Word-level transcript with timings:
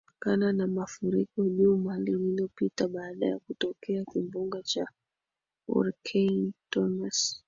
kana 0.19 0.51
na 0.53 0.67
mafuriko 0.67 1.43
juma 1.49 1.99
lililopita 1.99 2.87
baada 2.87 3.25
ya 3.25 3.39
kutokea 3.39 4.05
kimbunga 4.05 4.61
cha 4.63 4.85
hurricane 5.67 6.51
thomas 6.69 7.39